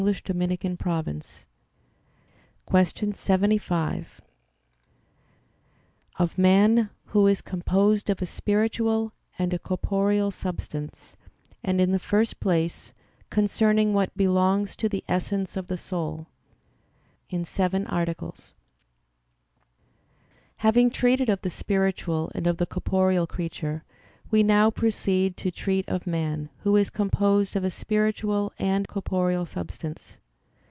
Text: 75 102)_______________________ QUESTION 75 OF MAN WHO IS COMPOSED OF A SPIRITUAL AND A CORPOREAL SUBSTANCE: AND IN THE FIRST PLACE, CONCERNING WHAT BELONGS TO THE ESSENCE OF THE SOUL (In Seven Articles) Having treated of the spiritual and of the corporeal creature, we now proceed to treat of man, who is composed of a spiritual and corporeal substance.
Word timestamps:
75 0.01 0.75
102)_______________________ 0.83 1.23
QUESTION 2.65 3.13
75 3.13 4.19
OF 6.17 6.37
MAN 6.39 6.89
WHO 7.05 7.27
IS 7.27 7.41
COMPOSED 7.41 8.09
OF 8.09 8.19
A 8.19 8.25
SPIRITUAL 8.25 9.13
AND 9.37 9.53
A 9.53 9.59
CORPOREAL 9.59 10.31
SUBSTANCE: 10.31 11.15
AND 11.63 11.79
IN 11.79 11.91
THE 11.91 11.99
FIRST 11.99 12.39
PLACE, 12.39 12.93
CONCERNING 13.29 13.93
WHAT 13.93 14.17
BELONGS 14.17 14.75
TO 14.75 14.89
THE 14.89 15.03
ESSENCE 15.07 15.55
OF 15.55 15.67
THE 15.67 15.77
SOUL 15.77 16.25
(In 17.29 17.45
Seven 17.45 17.85
Articles) 17.85 18.55
Having 20.57 20.89
treated 20.89 21.29
of 21.29 21.43
the 21.43 21.51
spiritual 21.51 22.31
and 22.33 22.47
of 22.47 22.57
the 22.57 22.65
corporeal 22.65 23.27
creature, 23.27 23.83
we 24.29 24.41
now 24.43 24.71
proceed 24.71 25.35
to 25.35 25.51
treat 25.51 25.83
of 25.89 26.07
man, 26.07 26.49
who 26.59 26.77
is 26.77 26.89
composed 26.89 27.57
of 27.57 27.65
a 27.65 27.69
spiritual 27.69 28.53
and 28.57 28.87
corporeal 28.87 29.45
substance. 29.45 30.17